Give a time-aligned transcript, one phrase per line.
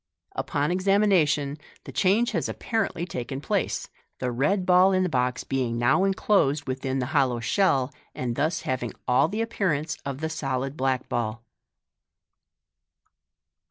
[0.35, 5.77] Upon examination, the change has apparently taken place, the red ball in the box being
[5.77, 10.75] now enclosed within the hollow shell, and thus having all the appearance of the solid
[10.75, 11.43] black, ball.